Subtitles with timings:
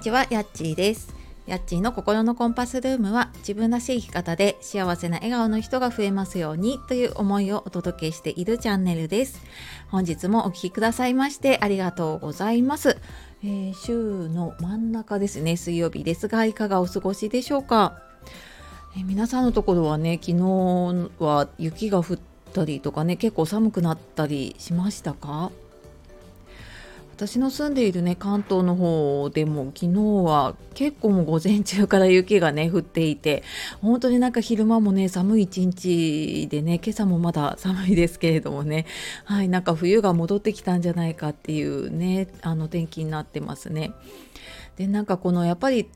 [0.00, 1.14] ちは、やっちーです。
[1.46, 9.42] やっちーの心のコンパスルームは自分らしい生き方で幸せな笑顔の人が増えますようにという思いをお届けしているチャンネルです。
[9.88, 12.96] 本日もお聴きくださいましてありがとうございます。
[13.42, 18.00] えー週の真ん中ですね、水曜日ですが、いかがお過ごしでしょうか？
[18.96, 22.18] えー皆さんのところはね、昨日は雪が降っ
[22.54, 25.50] たりとかね、結構寒くなったりしましたか？
[27.20, 33.42] 私の住んでいるね関東の方でも昨日は結構もう午前中から雪がね降っていて
[33.82, 38.86] 本当になんか昼間もね寒い一日でね今朝もまだ寒いですけれどもね
[39.24, 43.92] はいなんか冬が戻ってきたんじゃないかっていうねあの天気になってますね。
[44.76, 45.90] でなんかこのやっぱり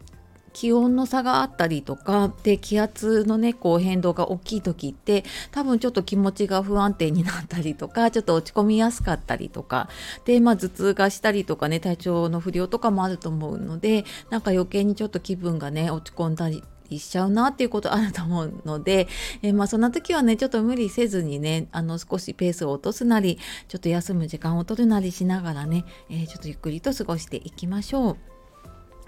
[0.54, 9.90] 気温の差があったりとかで気圧のねこう変動が大きい時って多分ちょっと気持ちが不安定になったりとか ちょっと落ち込みやすかったりとか
[10.24, 16.62] でまあ頭痛がしたりとかね体調の不良とかもあると思うのでなんか余計にちょっと気分がね落ち込んだり
[16.98, 19.08] しちゃうなっていうこと あると思うので、
[19.42, 28.33] えーまあそんな時はねちょっと無理せずにねあの少しペースを落とすなりちょっと休む時間を取るなりしながらね、えーちょっとゆっくりと過ごしていきましょう。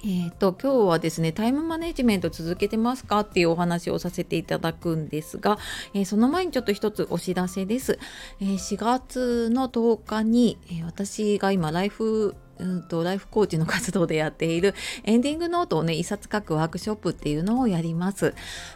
[0.04, 5.58] えー、と今日はですねタイムマネジメント続けてますかっていうお話をさせていただくんですが、
[5.94, 7.98] えーその前にちょっと一つお知らせです、
[8.40, 18.34] えー4月の10日に、えー私が今ライフうんとライフコーチの活動でやっているエンディングノートをね一冊書くワークショップっていうのをやります。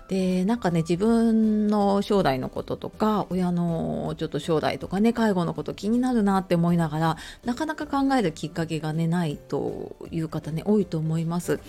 [0.09, 11.61] でなんかね自分の将来のこととか親のちょっと将来とかね介護のこと気になるなって思いながらなかなか考えるきっかけがねないという方ね多いと思います。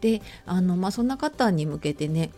[0.00, 2.30] であのまあそんな方に向けてね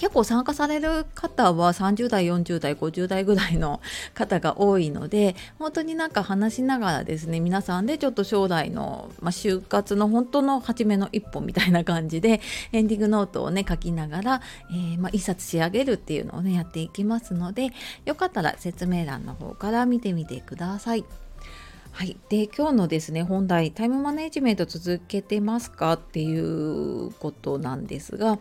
[0.00, 3.82] 結構参加される方は30代40代50代ぐらいの
[4.14, 12.40] 方が多いので本当になんか話しながらですね皆さんでちょっと将来の、まあ、就活の本当の初めの一歩みたいな感じで
[12.72, 14.40] エンディングノートをね書きながら、
[14.70, 17.68] えーまあ、一冊仕上げるっていうのをねやっていきますので
[18.06, 21.04] よかったら説明欄の方から見てみてください。
[21.92, 28.38] はい、で今日のですね本題タイムマネジメント続けてますかっていうことなんですが、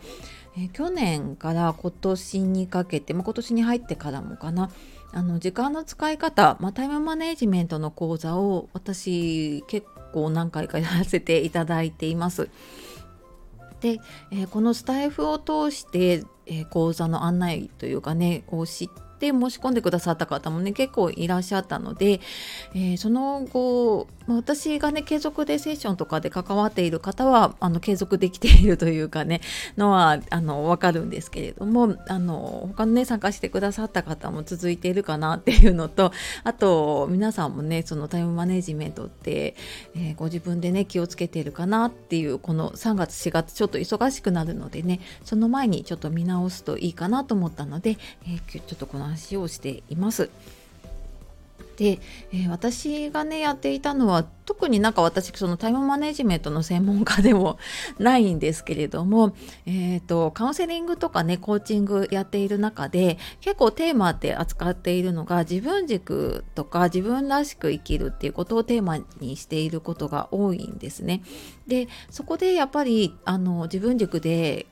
[0.61, 4.69] え去年から今年にかけて、まあ、今年に入ってからもかな
[5.11, 12.49] あの時間の使い方、まあ、タイムマネジメントの講座を私結構何回かやらせていただいています。
[13.79, 13.99] で、
[14.31, 22.19] えーこのスタイフを通して、えー講座の案内というかねを知って申し込んでくださった方もね結構いらっしゃったので、
[22.75, 29.41] えーその後、私がね継続でセッションとかで関わっている方はあの継続できているというかね
[29.77, 36.11] のはあの分かるんですけれどもあの他のね参加してくださった方も続いているかなっていうのと
[36.43, 39.55] あと皆さんもねそのタイムマネジメントって、
[39.95, 50.29] えーご自分でね気をつけているかなっていうこの3月4月ちょっと忙しくなるのでねその前にちょっと見直すといいかなと思ったので、えーちょっとこの話をしています。
[51.79, 51.99] で、
[52.33, 57.57] えー私がねやっていたのは特になんか私そのタイムマネジメントの専門家でも
[57.99, 59.33] ないんですけれども、
[59.65, 71.21] えー、とカウンセリングとかねコーチングやっている中で結構テーマって扱っているのが自分軸とか自分らしく生きるっていうことをテーマにしていることが多いんですね。
[71.67, 74.65] でそこでやっぱりあの自分軸で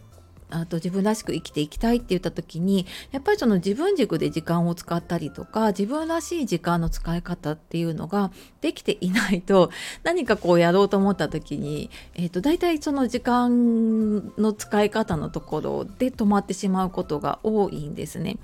[0.49, 8.31] あと自分らしく生きていきたいって言った時にやっぱりその自分軸で時間を使ったりとか自分らしい時間の使い方っていうのが
[8.61, 9.71] できていないと
[10.03, 18.37] 何かこうやろうと思った時に、えー、と大体その時間の使い方のところで止まってしまうことが多いんですね。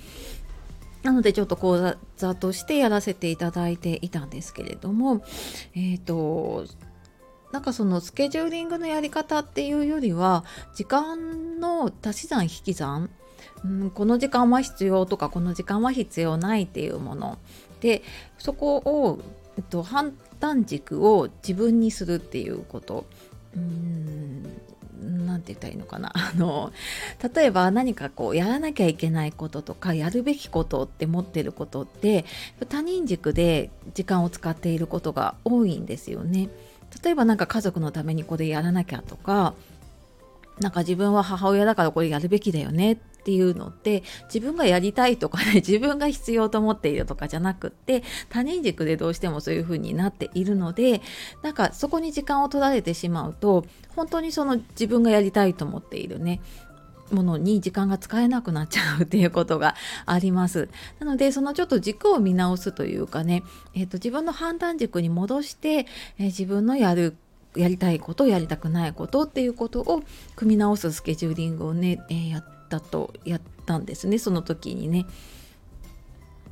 [1.03, 5.21] なのでちょっと講座としてやらせていただいていたんですけれども、
[5.75, 6.65] えっ、と
[7.53, 10.43] なんかそのスケジューリングのやり方っていうよりは
[10.73, 13.11] 時間の足し算引き算、
[13.63, 17.37] うん、この時間は必要とかこの時間は必要ないっていうもの
[17.79, 18.01] で
[18.39, 19.19] そこを、
[19.55, 23.05] えっと、判断軸を自分にするっていうこと。
[23.55, 24.43] うん
[25.03, 26.71] なんて言ったらいいのかな あの
[27.35, 32.23] 例えば何かこうやらなきゃいけないこととかやるべきことって持ってることって
[32.69, 36.47] 他人軸で時間を使っていることが多いんですよね。
[37.03, 39.53] 例えばなんか家族のためにこれやらなきゃとか
[40.59, 51.01] なんか自分は母親だからこれやるべきだよねっていうのって自分がやりたいとかね 自分が必要と思っているとかじゃなくって他人軸でどうしてもそういう風になっているので
[51.41, 56.41] なんかそこに時間を取られてしまうと本当にその自分がやりたいと思っているね。
[57.13, 59.75] ものに時間が使えなくなっちゃうっていうことが
[60.05, 60.69] あります。
[60.99, 63.43] なのでそのちょっと軸を見直すというかね、
[63.73, 65.85] えー、と自分の判断軸に戻して、
[66.19, 67.15] えー自分のやる
[67.55, 70.01] やりたいことやりたくないことっていうことを
[70.35, 75.05] 組み直すスケジューリングをね、えー、やったとやったんですねその時にね。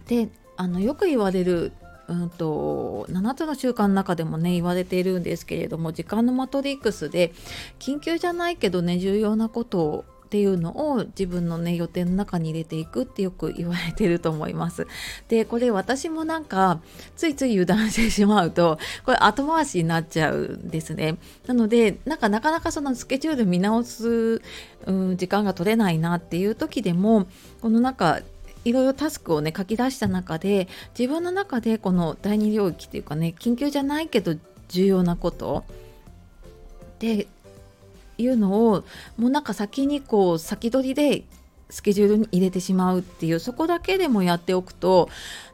[0.07, 1.73] であのよく言われる
[2.07, 7.33] うんと7つの習慣の中でもね言われているんですけれども時間のマトリックスで
[7.79, 14.87] 緊急じゃないけどね重要なことをっていうのを自分のね予定の中に入れていくってよく言われてると思います。
[15.27, 16.79] でこれ私もなんか
[17.17, 21.17] ついつい油断してしまうとこれ後回しになっちゃうんですね。
[21.47, 24.41] なのでなんかなかなかそのスケジュール見直す、
[24.85, 27.27] うん、時間が取れないなっていう時でも
[27.59, 28.21] この中
[28.63, 34.35] いろいろタスクをね書き出した中で自分の中でこの第二領域っていうかね緊急じゃないけど
[34.69, 35.65] 重要なこと
[36.99, 37.27] で
[38.17, 38.83] いうのを
[39.17, 41.23] もうなんか先にこう先取りで
[41.71, 45.09] スケジュールに入れてしまうっていうそこだけでもやっておくと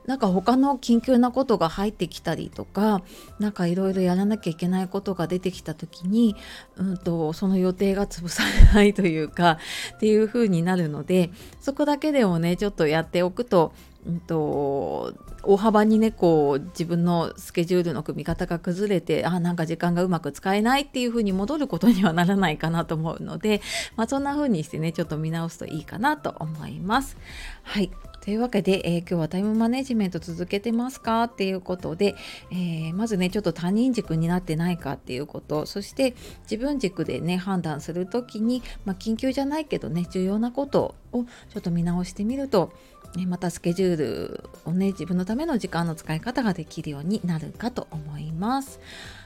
[0.08, 3.02] なんか他の緊急なことが入ってきたりとか
[3.40, 6.36] 何かいろいろやらなきゃいけないことが出てきた時に、
[6.78, 9.60] うんと、その予定が潰されないというか
[9.96, 13.74] っていう風になるのでそこだけでもねちょっとやっておくと
[14.08, 15.14] うんと、
[15.44, 23.62] 大幅にねこう自分のスケジュールの組み方が崩れてあなんか時間がうまく使えないっていう風に戻ることにはならないかなと思うので、
[23.96, 27.18] まあ、そんな風にしてねちょっと見直すといいかなと思います。
[27.64, 27.92] はい
[28.28, 32.16] というわけで、えー、今日はタイムマネジメント続けてますかっていうことで、
[32.52, 42.74] えー、まずねちょっと他人軸になってないかっていうことそして自分軸でね判断する時に、まあ、緊急じゃないけどね重要なことをちょっと見直してみると
[43.16, 48.80] ね、またスケジュールをね自分のための時間の使い方ができるようになるかと思います。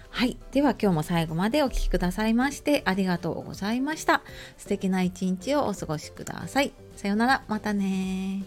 [0.10, 0.38] はい。
[0.51, 4.22] では今日も最後までお聴きくださいましてありがとうございました。
[4.57, 6.74] 素敵な一日をお過ごしください。
[6.98, 7.44] さようなら。
[7.48, 8.44] またね